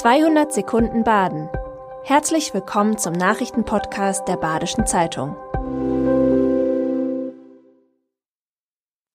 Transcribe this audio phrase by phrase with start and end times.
[0.00, 1.50] 200 Sekunden Baden.
[2.04, 5.36] Herzlich willkommen zum Nachrichtenpodcast der Badischen Zeitung.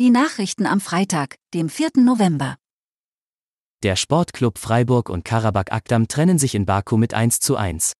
[0.00, 1.90] Die Nachrichten am Freitag, dem 4.
[1.96, 2.56] November.
[3.82, 7.92] Der Sportclub Freiburg und Karabakh Akdam trennen sich in Baku mit 1 zu 1.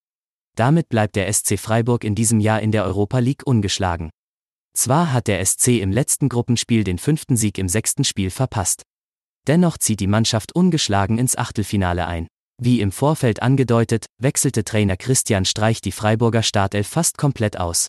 [0.56, 4.08] Damit bleibt der SC Freiburg in diesem Jahr in der Europa League ungeschlagen.
[4.72, 8.84] Zwar hat der SC im letzten Gruppenspiel den fünften Sieg im sechsten Spiel verpasst.
[9.48, 12.26] Dennoch zieht die Mannschaft ungeschlagen ins Achtelfinale ein.
[12.62, 17.88] Wie im Vorfeld angedeutet, wechselte Trainer Christian Streich die Freiburger Startelf fast komplett aus.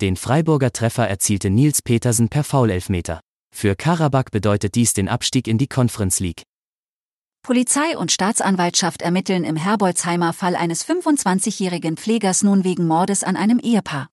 [0.00, 3.20] Den Freiburger Treffer erzielte Nils Petersen per Foulelfmeter.
[3.54, 6.42] Für Karabakh bedeutet dies den Abstieg in die Conference League.
[7.42, 13.60] Polizei und Staatsanwaltschaft ermitteln im Herbolzheimer Fall eines 25-jährigen Pflegers nun wegen Mordes an einem
[13.60, 14.08] Ehepaar.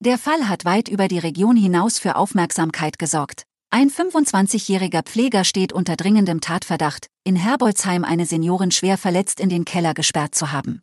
[0.00, 3.44] Der Fall hat weit über die Region hinaus für Aufmerksamkeit gesorgt.
[3.74, 9.64] Ein 25-jähriger Pfleger steht unter dringendem Tatverdacht, in Herbolzheim eine Seniorin schwer verletzt in den
[9.64, 10.82] Keller gesperrt zu haben.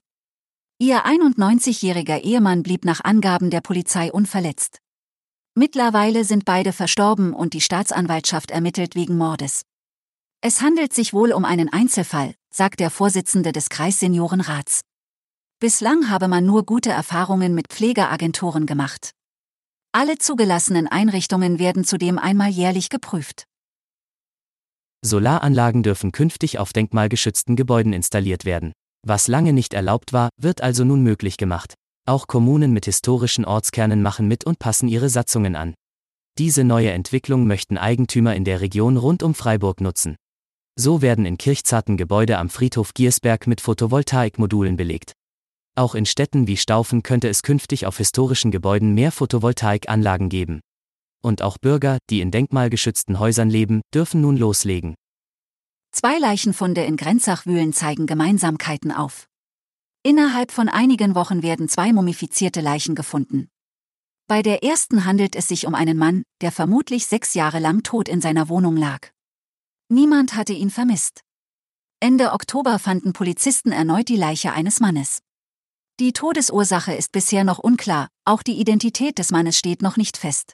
[0.80, 4.80] Ihr 91-jähriger Ehemann blieb nach Angaben der Polizei unverletzt.
[5.54, 9.66] Mittlerweile sind beide verstorben und die Staatsanwaltschaft ermittelt wegen Mordes.
[10.42, 14.82] Es handelt sich wohl um einen Einzelfall, sagt der Vorsitzende des Kreisseniorenrats.
[15.60, 19.12] Bislang habe man nur gute Erfahrungen mit Pflegeagenturen gemacht.
[19.92, 23.46] Alle zugelassenen Einrichtungen werden zudem einmal jährlich geprüft.
[25.04, 28.72] Solaranlagen dürfen künftig auf denkmalgeschützten Gebäuden installiert werden.
[29.04, 31.74] Was lange nicht erlaubt war, wird also nun möglich gemacht.
[32.06, 35.74] Auch Kommunen mit historischen Ortskernen machen mit und passen ihre Satzungen an.
[36.38, 40.18] Diese neue Entwicklung möchten Eigentümer in der Region rund um Freiburg nutzen.
[40.78, 45.14] So werden in Kirchzarten Gebäude am Friedhof Giersberg mit Photovoltaikmodulen belegt.
[45.80, 50.60] Auch in Städten wie Staufen könnte es künftig auf historischen Gebäuden mehr Photovoltaikanlagen geben.
[51.24, 54.96] Und auch Bürger, die in denkmalgeschützten Häusern leben, dürfen nun loslegen.
[55.94, 59.28] Zwei Leichenfunde in Grenzachwühlen zeigen Gemeinsamkeiten auf.
[60.04, 63.48] Innerhalb von einigen Wochen werden zwei mumifizierte Leichen gefunden.
[64.28, 68.10] Bei der ersten handelt es sich um einen Mann, der vermutlich sechs Jahre lang tot
[68.10, 69.08] in seiner Wohnung lag.
[69.88, 71.22] Niemand hatte ihn vermisst.
[72.02, 75.20] Ende Oktober fanden Polizisten erneut die Leiche eines Mannes.
[76.00, 80.54] Die Todesursache ist bisher noch unklar, auch die Identität des Mannes steht noch nicht fest.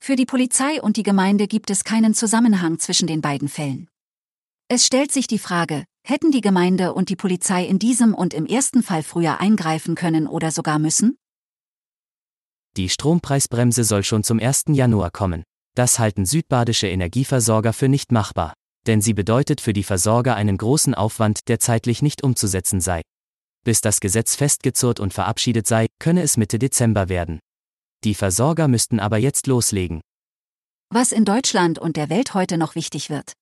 [0.00, 3.86] Für die Polizei und die Gemeinde gibt es keinen Zusammenhang zwischen den beiden Fällen.
[4.66, 8.44] Es stellt sich die Frage, hätten die Gemeinde und die Polizei in diesem und im
[8.44, 11.16] ersten Fall früher eingreifen können oder sogar müssen?
[12.76, 14.64] Die Strompreisbremse soll schon zum 1.
[14.70, 15.44] Januar kommen.
[15.76, 18.52] Das halten südbadische Energieversorger für nicht machbar,
[18.88, 23.02] denn sie bedeutet für die Versorger einen großen Aufwand, der zeitlich nicht umzusetzen sei.
[23.66, 27.40] Bis das Gesetz festgezurrt und verabschiedet sei, könne es Mitte Dezember werden.
[28.04, 30.02] Die Versorger müssten aber jetzt loslegen.
[30.88, 33.32] Was in Deutschland und der Welt heute noch wichtig wird.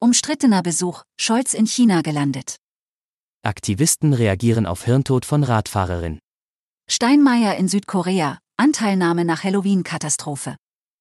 [0.00, 2.56] Umstrittener Besuch, Scholz in China gelandet.
[3.44, 6.18] Aktivisten reagieren auf Hirntod von Radfahrerin.
[6.90, 10.56] Steinmeier in Südkorea, Anteilnahme nach Halloween-Katastrophe.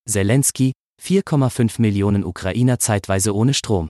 [0.08, 3.90] Zelensky, 4,5 Millionen Ukrainer zeitweise ohne Strom.